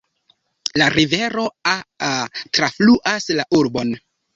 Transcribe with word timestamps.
La 0.83 0.87
rivero 0.95 1.45
Aa 1.75 2.11
trafluas 2.59 3.33
la 3.41 3.51
urbon. 3.65 3.99